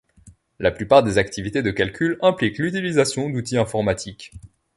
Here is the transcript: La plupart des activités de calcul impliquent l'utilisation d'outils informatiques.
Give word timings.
La 0.57 0.71
plupart 0.71 1.03
des 1.03 1.19
activités 1.19 1.61
de 1.61 1.69
calcul 1.69 2.17
impliquent 2.23 2.57
l'utilisation 2.57 3.29
d'outils 3.29 3.59
informatiques. 3.59 4.31